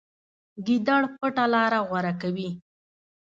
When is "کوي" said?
2.21-2.49